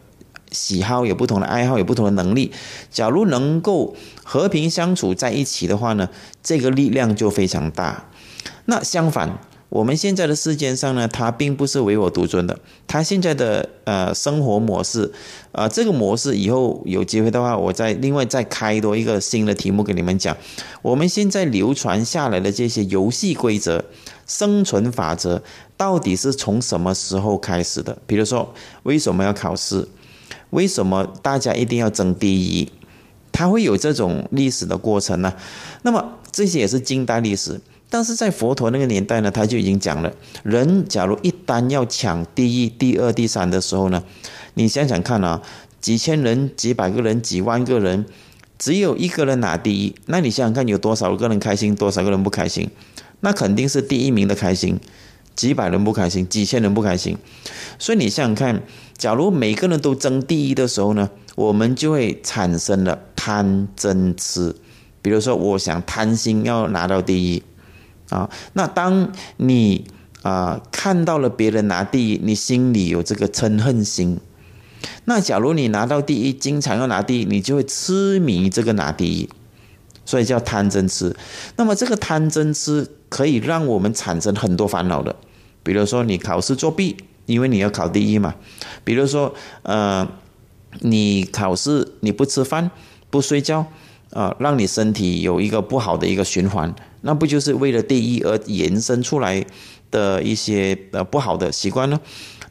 [0.51, 2.51] 喜好，有不同的爱好，有不同的能力。
[2.91, 6.09] 假如能够和平相处在一起的话呢，
[6.43, 8.09] 这个力量就非常大。
[8.65, 9.39] 那相反。
[9.71, 12.57] 我们现在的世界上呢，它并不是唯我独尊的。
[12.87, 15.13] 它现在的呃生活模式，
[15.51, 20.37] 啊，这个模式以后有机会的话，我再另外再开多一个新的题目给你们讲。
[20.81, 23.85] 我们现在流传下来的这些游戏规则、
[24.27, 25.43] 生存法则，
[25.77, 27.99] 到底是从什么时候开始的？
[28.07, 29.89] 比如说，为什么要考试？
[30.51, 32.71] 为什么大家一定要争第一？
[33.33, 35.35] 它会有这种历史的过程呢？
[35.83, 37.61] 那么这些也是近代历史。
[37.91, 44.03] 但是在佛陀那个年代呢，他就已经讲了，人假如一旦要抢第一、第二、第三的时候呢，
[44.55, 45.41] 你想想看啊，
[45.81, 48.05] 几千人、几百个人、几万个人，
[48.59, 52.69] 只有一个人拿第一，那你想想看，有多少个人开心，多少个人不开心？
[53.25, 54.79] 那肯定是第一名的开心，
[55.35, 57.17] 几百人不开心，几千人不开心。
[57.79, 58.63] 所以你想想看，
[58.99, 64.55] 假如每个人都争第一的时候呢，我们就会产生了贪嗔痴。
[65.01, 67.43] 比如说，我想贪心要拿到第一。
[68.11, 69.87] 啊，那当你
[70.21, 74.21] 啊看到了别人拿第一，你心里有这个嗔恨心。
[75.07, 79.29] 那假如你拿到第一，经常要拿第一，你就会痴迷这个拿第一，
[80.05, 81.15] 所以叫贪嗔痴。
[81.57, 85.15] 那么这个贪嗔痴可以让我们产生很多烦恼的。
[85.63, 88.35] 比如说你考试作弊，因为你要考第一嘛。
[88.85, 90.07] 比如说，呃，
[90.81, 92.71] 你考试你不吃饭
[93.09, 93.67] 不睡觉，
[94.11, 99.45] 啊，让你身体有一个不好的一个循环，那不就是为了第一而延伸出来
[99.91, 101.99] 的一些呃不好的习惯呢？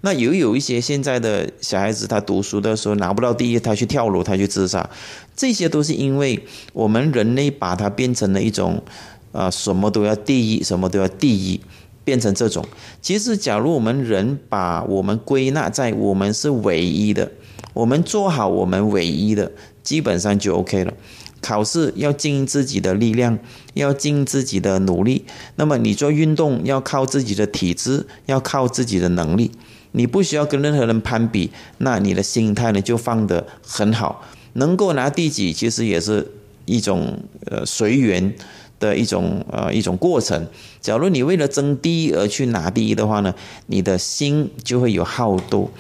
[0.06, 4.90] 那也有一些现在的小孩子，他读书的时候拿不到第一，他去跳楼，他去自杀，
[5.34, 8.84] 这些都是因为我们人类把它变成了一种，
[9.32, 11.62] 啊，什么都要第一，什么都要第一，
[12.04, 12.66] 变成这种。
[13.02, 17.32] 其实，假如我们人把我们归纳在我们是唯一的，
[17.74, 20.94] 我们做好我们唯一的，基本上就 OK 了。
[21.40, 23.40] 考试要尽自己的力量，
[23.74, 25.24] 要尽自己的努力。
[25.56, 29.52] 那么你做运动要靠自己的体质，要靠自己的能力。
[29.94, 36.32] 你不需要跟任何人攀比，那你的心态呢就放得很好，能够拿第几其实也是
[36.66, 38.34] 一种呃随缘
[38.80, 40.48] 的一种呃一种过程。
[40.82, 43.34] 假如你为了争第一而去拿第一的话呢，
[43.68, 45.72] 你的心就会有好斗，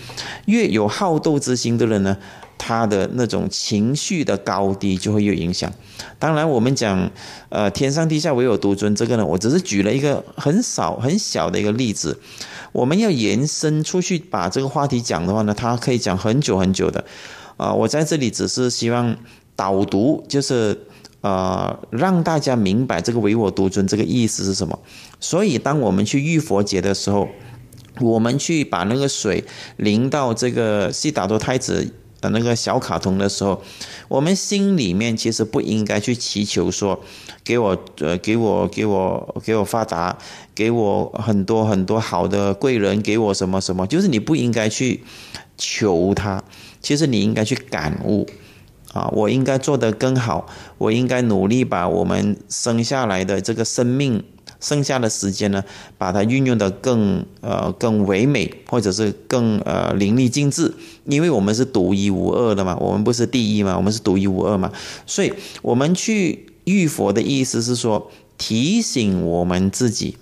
[0.46, 2.16] 越有好斗之心的人呢，
[2.58, 5.72] 他的那种情绪的高低就会有影响。
[6.20, 7.12] 当然，我们讲
[7.50, 12.18] 呃天上地下唯有独尊这个呢，我只是举了一个很少很小的一个例子。
[12.74, 17.06] 我们要延伸出去把这个话题讲的话呢，它可以讲很久很久的，
[17.56, 19.16] 啊，我在这里只是希望
[19.56, 20.78] 导读，就是
[21.22, 24.78] 呃让大家明白这个唯我独尊这个意思是什么。
[25.20, 27.30] 所以，当我们去浴佛节的时候，
[28.02, 29.46] 我们去把那个水
[29.78, 31.94] 淋到这个悉达多太子
[32.32, 33.62] 的那个小卡通的时候，
[34.08, 37.00] 我们心里面其实不应该去祈求说。
[37.46, 40.18] 给我呃，给我给我给我发达，
[40.56, 45.04] 给我很多很多好的贵人，给我什么什么，就是你不应该去
[45.58, 46.42] 求他，
[46.82, 48.26] 其实你应该去感悟
[48.94, 54.24] 啊，我应该做得更好，我应该努力把我们生下来的这个生命，
[54.64, 55.64] 剩下的时间呢，
[56.00, 60.74] 把它运用的更呃更唯美，或者是更呃淋漓尽致，
[61.06, 64.72] 因为我们是独一无二的嘛，我们不是第一嘛，我们是独一无二嘛，
[65.06, 66.48] 所以我们去。
[66.66, 70.16] 浴佛的意思是说，提醒我们自己，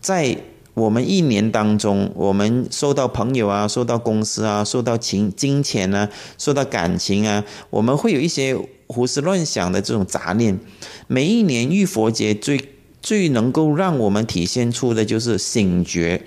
[0.00, 0.38] 在
[0.72, 10.58] 我们一年当中，我们受到朋友啊，受到公司啊，受到情金钱啊，受到感情啊，我们会有一些胡思乱想的这种杂念。
[11.06, 12.58] 每一年浴佛节最
[13.02, 16.22] 最能够让我们体现出的就是醒觉，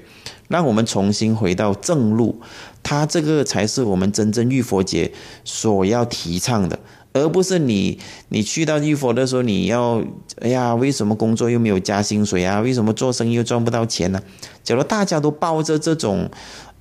[0.47, 2.39] 让我们重新回到正路。
[2.83, 5.11] 它这个才是我们真正浴佛节
[5.43, 6.79] 所要提倡的。
[7.13, 10.01] 而不是你，你去到浴佛的时候，你要，
[10.39, 12.61] 哎呀，为什么工作又没有加薪水啊？
[12.61, 14.21] 为什么做生意又赚不到钱呢？
[14.63, 16.31] 假如大家都抱着这种，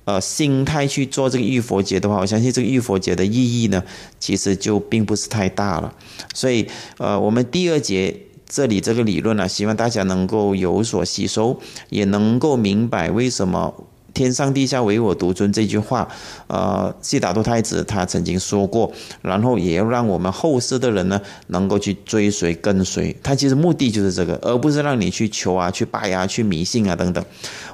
[0.05, 3.83] 呃，心态去做这个浴佛节的话，我相信这个浴佛节的意义呢，
[4.21, 5.93] 其实就并不是太大了。
[6.33, 6.65] 所以，
[6.97, 8.15] 呃，我们第二节
[8.51, 13.73] 这里这个理论呢，希望大家能够有所吸收，也能够明白为什么。
[14.13, 16.05] 天上地下唯我独尊这句话，
[16.47, 23.33] 呃，悉达多太子他曾经说过，然后也要让我们后世的人呢，能够去追随跟随他。
[23.33, 27.23] 其实目的就是这个，而不是让你去求啊、去拜啊、去迷信啊等等。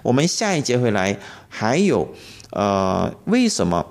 [0.03, 1.17] 我们下一节回来
[1.49, 2.07] 还有，
[2.51, 3.87] 呃，为什么？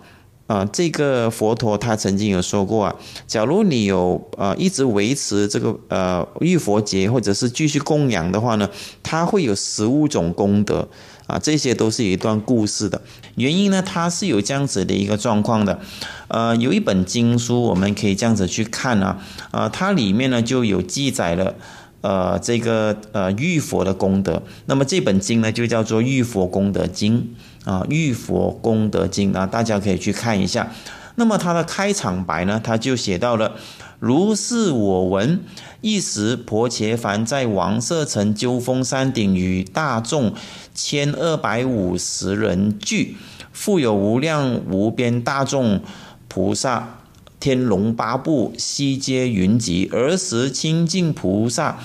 [0.46, 8.68] 啊，这个佛陀他曾经有说过啊，假如你有呃一直维持这个呃浴佛节，或者是继续供养的话呢，
[9.02, 10.88] 他会有十五种功德。
[11.26, 13.02] 啊，这些都是有一段故事的
[13.34, 15.80] 原因呢，它是有这样子的一个状况的，
[16.28, 21.56] 呃，有一本经书，我们可以这样子去看啊，呃，它里面呢就有记载了，
[22.00, 27.18] 呃，这个呃玉佛的功德，那么这本经呢就叫做《玉佛功德经》
[27.66, 30.72] 啊，《玉佛功德经》啊，大家可以去看一下。
[31.16, 33.56] 那么它的开场白呢，它就写到了。
[33.98, 35.40] 如是我闻，
[35.80, 40.34] 一时婆伽梵在王舍城鸠峰山顶与大众
[40.74, 43.16] 千二百五十人聚，
[43.52, 45.80] 复有无量无边大众
[46.28, 47.00] 菩萨、
[47.40, 49.88] 天龙八部悉皆云集。
[49.90, 51.78] 儿时清净菩萨，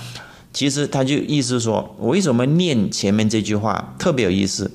[0.52, 4.70] 其实他就意思说，为什么念前面这句话特别有意思？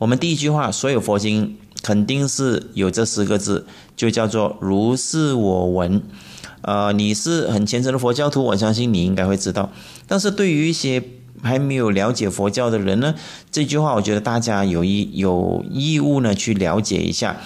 [0.00, 1.56] 我们第一句话，所有佛经。
[1.82, 6.02] 肯定是有这四个字，就叫做如是我闻。
[6.60, 9.70] 呃，你是很虔诚的佛教徒，我相信你应该会知道。
[10.06, 11.02] 但是对于一些
[11.42, 13.14] 还没有了解佛教的人呢，
[13.50, 17.38] 这句话我觉得大家有义有义务呢去了解一下。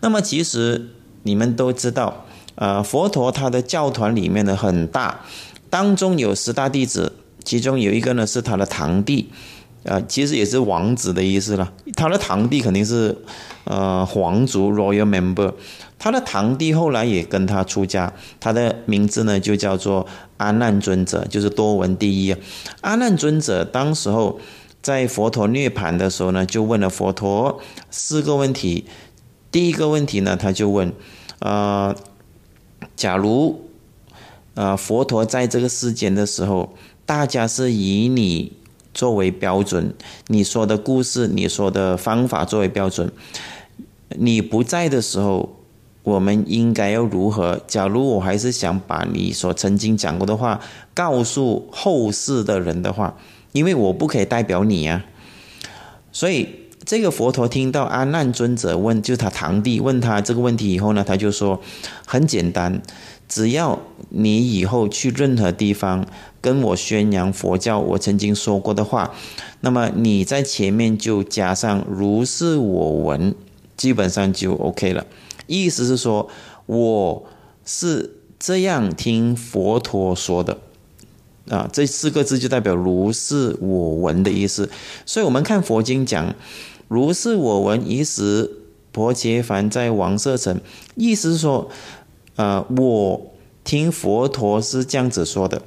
[0.00, 0.88] 那么其实
[1.24, 5.20] 你们都知道，呃，佛陀他的教团里面呢很大，
[5.68, 7.12] 当中有十大弟子，
[7.44, 9.28] 其中有一个呢是他的堂弟。
[9.84, 11.72] 呃，其实也是王子的意思了。
[11.94, 13.16] 他的堂弟肯定是，
[13.64, 15.52] 呃，皇族 （royal member）。
[15.98, 20.06] 他的堂弟后来也跟他出家，他的名字呢就叫做
[20.38, 22.36] 阿难尊者，就是多闻第一。
[22.80, 24.38] 阿难尊者当时候
[24.82, 28.84] 在佛陀涅盘的时候呢，就问了佛陀四个问题。
[29.50, 30.92] 第一个问题呢，他就问：
[31.38, 31.94] 呃，
[32.96, 33.68] 假如
[34.54, 36.74] 呃佛陀在这个世间的时候，
[37.06, 38.52] 大家是以你
[38.94, 39.92] 作为标准，
[40.28, 43.12] 你说的故事、你说的方法作为标准，
[44.16, 45.56] 你不在的时候。
[46.04, 47.58] 我们应该要如何？
[47.66, 50.60] 假如我还是想把你所曾经讲过的话
[50.92, 53.16] 告诉后世的人的话，
[53.52, 55.02] 因为我不可以代表你啊。
[56.12, 56.46] 所以
[56.84, 61.58] 这个佛陀听到阿难尊者问，就他堂弟问他这个问题以后呢，他就说
[62.06, 62.82] 很简单，
[63.34, 66.06] 只要你以后去任何地方
[66.40, 69.12] 跟我宣扬佛教，我曾经说过的话，
[69.60, 73.34] 那么你在前面就加上如是我闻，
[73.76, 75.04] 基本上就 OK 了。
[75.48, 76.28] 意思是说，
[76.66, 77.24] 我
[77.64, 80.60] 是这样听佛陀说的，
[81.48, 84.70] 啊，这四个字就代表如是我闻的意思。
[85.04, 86.36] 所以，我们看佛经讲，
[86.86, 88.52] 如是我闻，以时
[88.92, 90.60] 婆伽梵在王舍城，
[90.94, 91.68] 意思是说，
[92.36, 95.62] 呃，我听佛陀是这样子说的，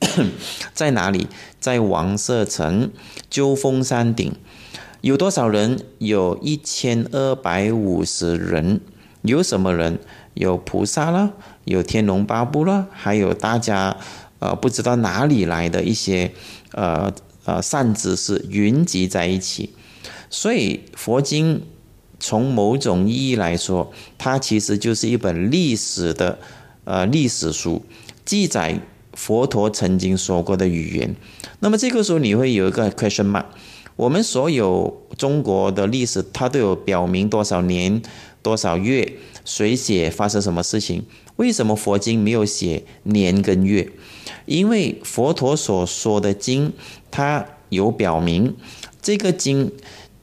[0.72, 1.26] 在哪里？
[1.60, 2.90] 在王舍城
[3.30, 4.32] 鸠峰山顶。
[5.00, 5.78] 有多少人？
[5.98, 8.80] 有一千二百五十人。
[9.22, 9.98] 有什么人？
[10.34, 13.96] 有菩萨了，有天龙八部了，还有大家
[14.38, 16.32] 呃不知道哪里来的一些
[16.72, 17.12] 呃
[17.44, 19.74] 呃善知识云集在一起。
[20.30, 21.62] 所以佛经
[22.26, 26.38] 从某种意义来说，它其实就是一本历史的
[26.84, 27.82] 呃历史书，
[28.24, 28.80] 记载
[29.12, 31.14] 佛陀曾经说过的语言。
[31.60, 33.44] 那么这个时候你会有一个 question mark。
[33.96, 38.00] 我们所有中国的历史，它都有表明多少年、
[38.40, 41.02] 多少月，谁写发生什么事情？
[41.36, 43.90] 为什么佛经没有写年跟月？
[44.46, 46.72] 因为佛陀所说的经，
[47.10, 48.56] 它有表明
[49.02, 49.70] 这个经，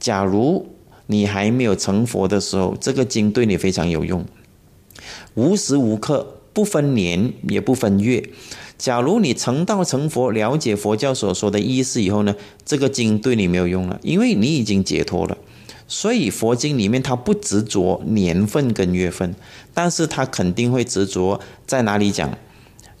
[0.00, 0.66] 假如
[1.06, 4.24] 你还没有成佛的时候，这个经对你非常有用，
[5.34, 8.22] 无时无刻不分年也不分月。
[8.78, 12.34] 假如你成道成佛，了解佛教所说的意思以后呢，
[12.64, 15.36] 这个经对你没有用了，因为你已经解脱了。
[15.86, 19.34] 所以佛经里面它不执着年份跟月份，
[19.74, 22.36] 但是它肯定会执着在哪里讲，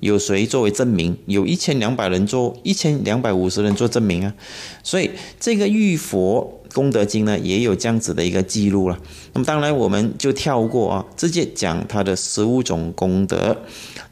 [0.00, 1.16] 有谁作为证明？
[1.26, 4.34] 有一千两百人做，一千两百五十人做证明啊。
[4.82, 5.10] 所以
[5.40, 6.58] 这个玉佛。
[6.72, 8.98] 功德经呢也有这样子的一个记录了，
[9.32, 13.56] 那么当然我们就跳过啊，直接讲它的十五种功德。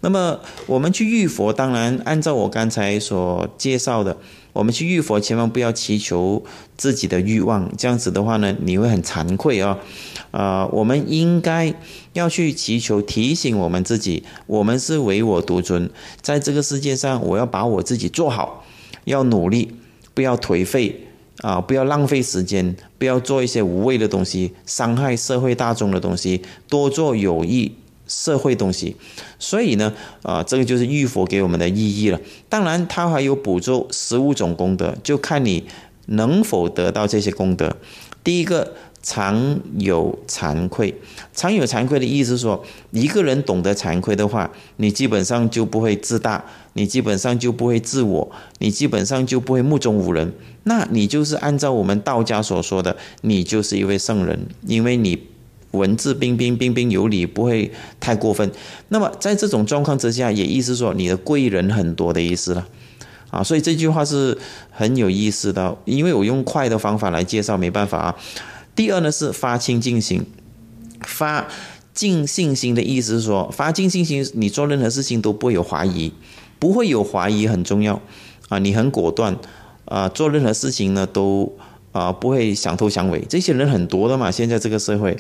[0.01, 4.16] 那么我们去遇佛，当然按照我刚才所介绍的，
[4.53, 6.42] 我们去遇佛千万不要祈求
[6.77, 9.79] 自己的欲望，这样子的话呢，你会很惭愧啊。
[10.31, 11.75] 啊，我们应该
[12.12, 15.90] 要去祈求提醒我们自己，我们是唯我独尊，
[16.23, 18.64] 在这个世界上，我要把我自己做好，
[19.05, 19.75] 要努力，
[20.14, 21.09] 不要颓废。
[21.40, 27.72] 啊，不要浪费时间，不要做一些无谓的东西，伤害社会大众的东西，多做有益
[28.07, 28.96] 社会东西。
[29.38, 32.20] 所以呢，啊，这个就是玉佛给我们的意义了。
[32.48, 35.66] 当然，它还有补助十五种功德，就看你
[36.07, 37.76] 能否得到这些功德。
[38.22, 38.74] 第一个。
[39.03, 40.94] 常有惭愧，
[41.33, 50.31] 常有惭愧的意思是说，一个人懂得惭愧的话，你基本上就不会自大，你基本上就不会自我，你基本上就不会目中无人。
[50.64, 55.18] 那你就是按照我们道家所说的，你就是一位圣人，因为你
[55.70, 58.51] 文质彬彬、彬彬有礼，不会太过分。
[58.88, 62.66] 那么在这种状况之下，也意思说你的贵人很多的意思了
[63.31, 63.42] 啊。
[63.42, 64.37] 所以这句话是
[64.70, 68.16] 很有意思的，因为我用快的方法来介绍，没办法啊。
[68.75, 70.25] 第二呢是发清净心，
[71.03, 71.46] 发
[71.94, 76.12] 尽信心的意思是说，发尽信心，你做任何事情都不会有怀疑，
[76.59, 78.01] 不会有怀疑很重要
[78.49, 79.37] 啊，你很果断
[79.90, 81.53] 啊，做任何事情呢都
[81.92, 85.16] 啊不会想头想尾，这些人很多的嘛，现在这个社会。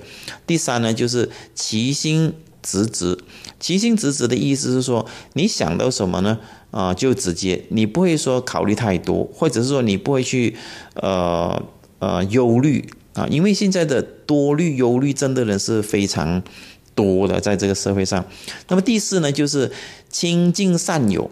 [0.46, 3.18] 第三呢就是其心直直，
[3.58, 6.38] 其心直直的意思是说，你想到什么呢
[6.70, 10.56] 啊就直接，你不会说考虑太多，或者是说你不会去
[10.94, 11.60] 呃
[11.98, 12.88] 呃忧虑。
[13.12, 16.40] 啊，因为现在的多虑、忧虑症的人是非常
[16.94, 18.24] 多的，在这个社会上。
[18.68, 19.72] 那么第四呢，就是
[20.08, 21.28] 亲近善友，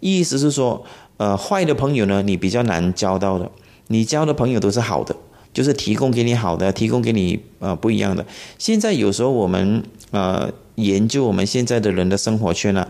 [0.00, 0.82] 意思是说，
[1.18, 3.50] 呃，坏的朋友呢，你比较难交到的。
[3.88, 5.16] 你交的朋友都是好的，
[5.52, 8.24] 就是提供给你好的，提供给你呃不一样的。
[8.58, 12.86] 现在有时候我们呃研究我们现在的人的生活圈呢，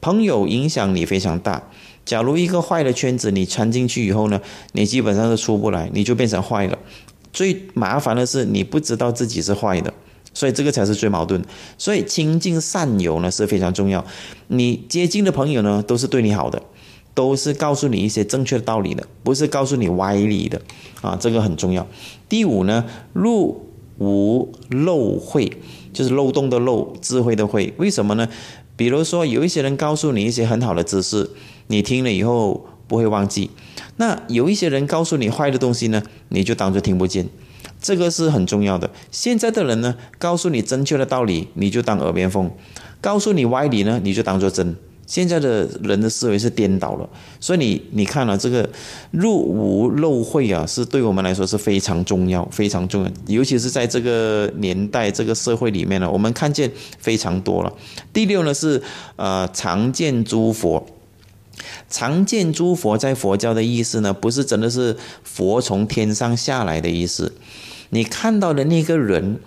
[0.00, 1.62] 朋友影响你非常大。
[2.04, 4.40] 假如一个坏的圈子你掺进去以后呢，
[4.72, 6.76] 你基本上是出不来，你就变成坏了。
[7.32, 9.94] 最麻烦的是你不知道自己是坏的，
[10.34, 11.40] 所以这个才是最矛盾。
[11.78, 14.04] 所以亲近善友呢是非常重要。
[14.48, 16.60] 你接近的朋友呢都是对你好的，
[17.14, 20.60] 都是告诉你一些正确的道理的，不是告诉你歪理的
[21.00, 21.86] 啊，这个很重要。
[22.28, 25.52] 第五呢，入无漏慧，
[25.92, 27.72] 就是漏洞的漏，智慧的慧。
[27.76, 28.28] 为什么呢？
[28.74, 31.30] 比如说有一些人告诉你一些很好的知识，
[31.66, 33.50] 你听了以后不会忘记；
[33.96, 37.28] 那有一些人告诉你坏的东西呢，你就当做听不见。
[37.80, 38.90] 这个是很重要的。
[39.10, 42.48] 现在的人呢，告诉你正确的道理，你就当耳边风；
[43.00, 44.74] 告诉你歪理呢，你就当做真。
[45.12, 47.06] 现在的人的思维是颠倒了，
[47.38, 48.66] 所以你你看了这个
[49.10, 57.70] 入无漏会啊，是对我们来说是非常重要、非常重要，尤其是在这个年代、这个社会里面呢，我们看见非常多了。
[58.10, 58.82] 第六呢是
[59.16, 60.82] 呃常见诸佛，
[61.90, 67.34] 常见诸佛在佛教的意思呢，不是真的是佛从天上下来的意思。
[67.90, 69.38] 你看到的那个人，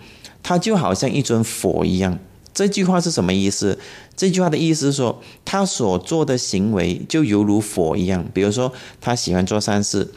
[0.44, 2.20] 他就好像一尊佛一样。
[2.56, 3.78] 这句话是什么意思？
[4.16, 8.24] 这句话的意思是说，他所做的行为就犹如佛一样。
[8.32, 10.10] 比如说，他喜欢做善事，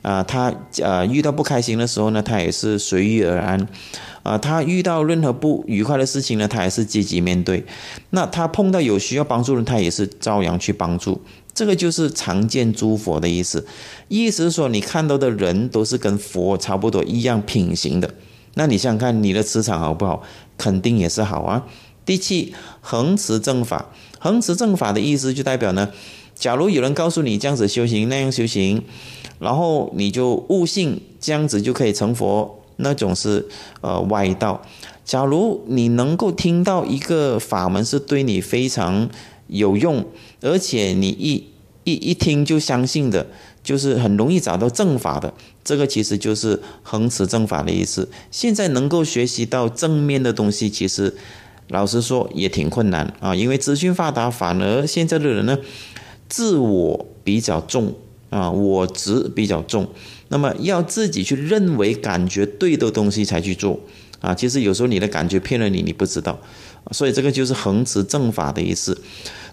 [0.00, 3.68] 啊，他呃遇到不开心的时候呢，他也是随遇而安，
[4.22, 7.62] 啊，他遇到任何不愉快的事情呢，他也是积极面对。
[8.08, 11.20] 那他碰到有需要帮助的，他也是照样去帮助。
[11.52, 13.66] 这个就是常见诸佛的意思，
[14.08, 18.14] 意思是说你看到的人都是跟佛差不多一样品行的。
[18.54, 20.22] 那你想想看，你的磁场好不好？
[20.62, 21.66] 肯定也是好啊。
[22.06, 23.90] 第七，恒持正法，
[24.20, 25.90] 恒持正法的意思就代表呢，
[26.36, 28.82] 假如有人告诉你这样子修行，那样修行，
[29.40, 33.48] 然后你就悟性，这样子就可以成佛，那种是
[33.80, 34.62] 呃歪道。
[35.04, 39.10] 假如你能够听到一个法门是对你非常。
[39.48, 40.02] 有用，
[40.40, 41.44] 而且你一
[41.84, 43.26] 一一听就相信的，
[43.62, 45.32] 就是很容易找到正法的。
[45.64, 48.08] 这个其实就是恒持正法的意思。
[48.30, 51.14] 现在能够学习到正面的东西，其实
[51.68, 53.34] 老实说也挺困难啊。
[53.34, 55.56] 因为资讯发达，反而现在的人呢，
[56.28, 57.94] 自我比较重
[58.30, 59.88] 啊，我执比较重。
[60.28, 63.78] 那么要自己去认为、感觉对的东西才去做
[64.20, 64.34] 啊。
[64.34, 66.38] 其实有时候你的感觉骗了你，你不知道。
[66.90, 69.00] 所以这个就是恒持正法的意思。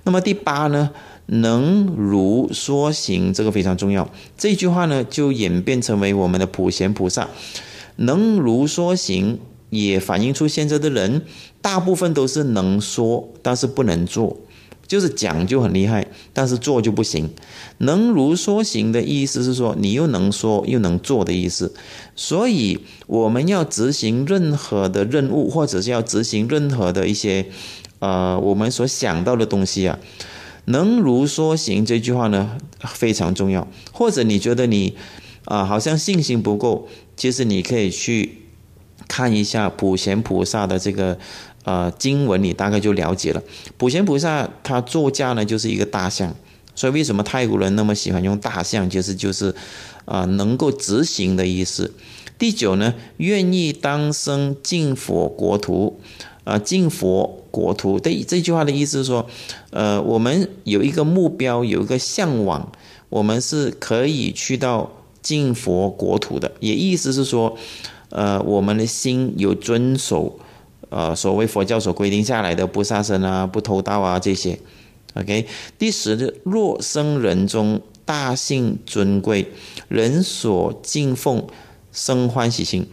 [0.03, 0.89] 那么第八呢，
[1.32, 4.09] 能如说行，这个非常重要。
[4.38, 7.30] 这句话呢，就演变成为我们的普贤菩萨，
[7.97, 11.21] 能如说行，也反映出现在的人
[11.61, 14.38] 大部分都是能说，但是不能做，
[14.88, 17.30] 就是讲就很厉害，但是做就不行。
[17.77, 21.73] 能如说行的意思是说，你又能说又能做的意思。
[22.15, 27.45] 所以我们要执行任何的任务，或者是要执行任何的一些。
[27.99, 29.99] 呃，我们所想到的东西啊，
[30.70, 33.67] 能如说行这句话呢非常重要。
[33.91, 34.95] 或者你觉得你
[35.45, 38.43] 啊好像信心不够，其实你可以去
[39.07, 41.17] 看一下普贤菩萨的这个
[41.63, 43.41] 呃经文，你大概就了解了。
[43.78, 46.36] 普贤菩萨他座驾呢就是一个大象，
[46.76, 49.55] 所以为什么泰国人那么喜欢用大象，其实就是
[50.05, 51.93] 啊能够执行的意思。
[52.38, 55.99] 第九呢，愿意当生净佛国土。
[56.50, 59.24] 啊，进佛国土，这这句话的意思是说，
[59.70, 62.72] 呃，我们有一个目标，有一个向往，
[63.10, 64.89] 我们是可以去到
[65.22, 66.52] 进佛国土的。
[66.60, 67.56] 也意思是说，
[68.10, 70.39] 呃，我们的心有遵守，
[70.89, 74.58] 呃，所谓佛教所规定下来的不杀生啊、不偷盗啊这些。
[75.14, 75.45] OK，
[75.78, 79.52] 第十的若生人中大幸尊贵，
[79.88, 81.45] 人所敬奉，
[81.91, 82.88] 生欢喜心。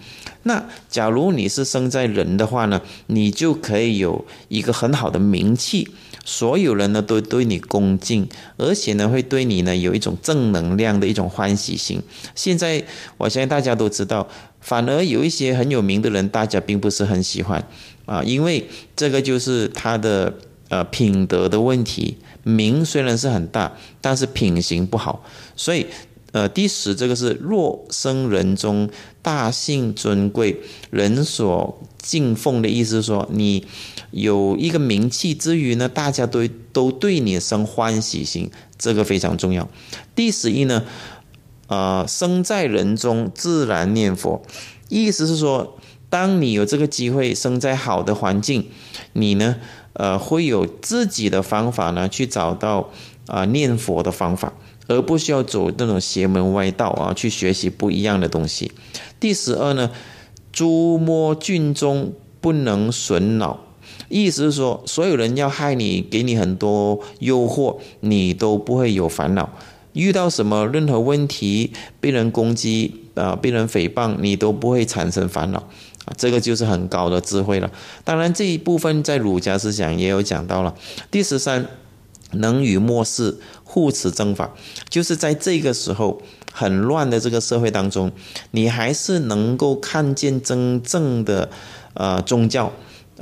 [0.46, 5.88] 那假如你是生在人的话呢，你就可以有一个很好的名气，
[6.24, 12.00] 所有人呢都对你恭敬，而且呢会对你呢有一种正能量的一种欢喜心。
[12.36, 12.84] 现在
[13.18, 14.28] 我相信大家都知道，
[14.60, 17.66] 反而有一些很有名的人，大家并不是很喜欢
[18.04, 20.32] 啊，因为这个就是他的
[20.68, 22.18] 呃品德的问题。
[22.44, 25.24] 名虽然是很大，但是品行不好，
[25.56, 25.84] 所以。
[26.36, 28.90] 呃，第十这个是若生人中
[29.22, 30.60] 大幸尊贵，
[30.90, 33.66] 人所敬奉的意思，说你
[34.10, 39.66] 有一个名气之余呢，大家都都对你生欢喜心，这个非常重要。
[40.14, 40.82] 第十一呢，
[41.68, 44.42] 呃，生在人中自然念佛，
[44.90, 45.78] 意思是说，
[46.10, 48.68] 当你有这个机会生在好的环境，
[49.14, 49.56] 你呢，
[49.94, 52.90] 呃，会有自己的方法呢，去找到
[53.26, 54.52] 啊念佛的方法。
[54.88, 58.70] 而不需要走那种邪门歪道啊，去学习不一样的东西。
[59.18, 59.90] 第十二呢，
[60.52, 63.58] 诸魔俊中不能损恼，
[64.08, 69.50] 意思是说，所有人要害你，给你很多诱惑，你都不会有烦恼。
[69.92, 75.58] 遇到什么任何问题，被人攻击啊，被人诽谤，你都不会产生烦恼
[76.04, 76.12] 啊。
[76.16, 77.70] 这个就是很高的智慧了。
[78.04, 80.74] 当然，这一部分在儒家思想也有讲到了。
[81.10, 81.66] 第十三。
[82.32, 83.38] 能与末世
[83.76, 84.50] 护持正法，
[84.88, 88.10] 就是在这个时候很乱的这个社会当中，
[88.52, 91.50] 你还是能够看见真正的
[91.92, 92.72] 呃宗教。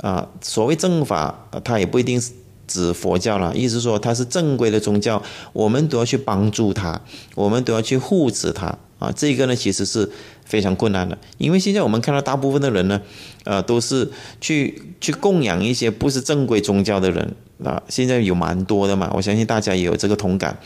[0.01, 0.29] 啊。
[0.39, 2.31] 所谓正法，它也不一定是
[2.65, 7.01] 指佛教了，意思说它是正规的宗教，我们都要去帮助它，
[7.35, 8.77] 我们都要去护持它。
[8.99, 9.11] 啊。
[9.11, 10.09] 这个呢，其实是
[10.45, 13.01] 非常困难的，因为现在我们看到大部分的人呢，
[13.43, 17.35] 呃，都是去去供养一些不是正规宗教的人。
[17.63, 20.59] 啊，现在有蛮多的嘛，我相信大家也有这个同感。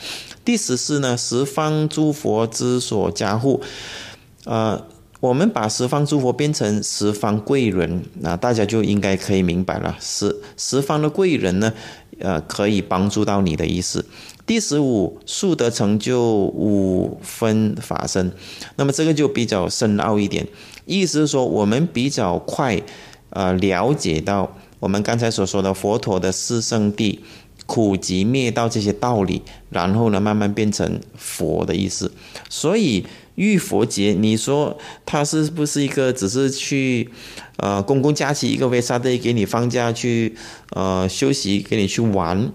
[0.44, 3.62] 第十四呢，十方诸佛之所加护，
[4.44, 4.84] 呃，
[5.20, 11.72] 我们把十方诸佛变成十方贵人，那大家就应该可以明白了，十十方的贵人呢，
[12.18, 14.04] 呃，可以帮助到你的意思。
[14.50, 18.32] 第十五，速得成就五分法身，
[18.74, 20.44] 那么这个就比较深奥一点，
[20.86, 22.82] 意思是说我们比较快，
[23.28, 24.56] 呃，了解到。
[24.80, 27.20] 我们刚才所说的佛陀的四圣地，
[27.66, 32.10] 苦集灭道这些道理，然后呢，慢慢变成佛的意思。
[32.48, 34.76] 所以浴佛节，你说
[35.06, 37.08] 它是不是一个只是去，
[37.58, 40.34] 呃，公共假期一个 v e s a day 给你放假去，
[40.70, 42.50] 呃，休息，给你去玩？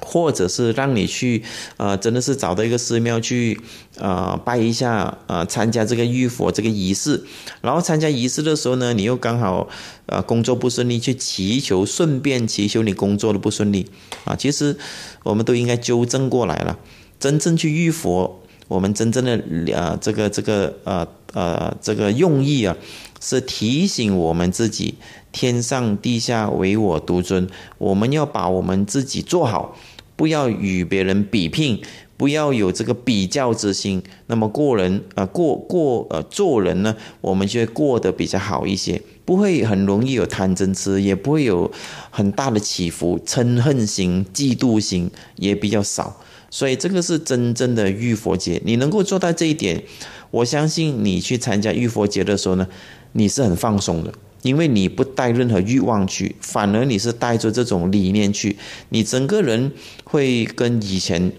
[0.00, 1.42] 或者是让你去，
[1.78, 3.58] 呃，真的是找到一个寺庙去，
[3.98, 7.24] 呃，拜一下，呃，参加这个浴佛这个仪式。
[7.62, 9.68] 然后参加仪式的时候呢，你又刚好，
[10.06, 13.86] 呃，工作不顺利，去祈求，顺便祈求你工作的不顺利。
[14.24, 14.76] 啊，其实
[15.22, 16.78] 我们都应该纠正过来了。
[17.18, 19.40] 真正去浴佛，我们真正的，
[19.72, 22.76] 呃，这个这个，呃呃，这个用意啊，
[23.20, 24.94] 是提醒我们自己。
[25.32, 27.46] 天上地下唯我独尊，
[27.76, 29.76] 我们要把我们自己做好，
[30.16, 31.78] 不要与别人比拼，
[32.16, 34.02] 不要有这个比较之心。
[34.28, 41.70] 那么过人啊，过过呃做人呢，我们就会过得比较好一些，不会很容易有贪嗔痴，也不会有
[42.10, 46.16] 很大的起伏，嗔恨心、嫉妒心也比较少。
[46.50, 49.82] 所以这个是真正的浴佛节，你能够做到这一点，
[50.30, 52.66] 我相信你去参加浴佛节的时候呢，
[53.12, 54.12] 你是很放松的。
[54.42, 58.56] 因为你不带任何欲望去，反而你是带着这种理念去，
[58.90, 59.72] 你整个人
[60.04, 61.32] 会跟以前，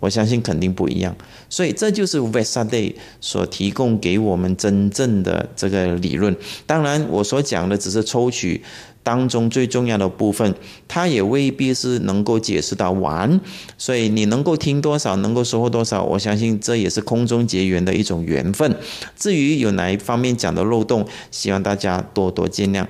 [0.00, 1.14] 我相信肯定不一样。
[1.48, 6.34] 所以这就是 v e s a Day 所提供给我们真正的这个理论。
[6.66, 8.64] 当然，我所讲的只是抽取。
[9.08, 10.54] 当中最重要的部分，
[10.86, 13.40] 它也未必是能够解释到完，
[13.78, 18.76] 所以你能够听多少，能够收获多少，我相信这也是空中结缘的一种缘分。
[19.16, 22.84] 至于有哪一方面讲的漏洞，希望大家多多见谅。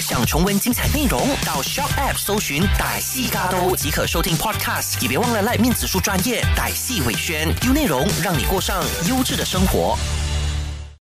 [0.00, 9.96] 想重温精彩内容，到 Shop App 搜寻歹戏嘎都即可收听 Podcast，也别忘了赖面子书专业歹戏伟轩，丢内容让你过上优质的生活。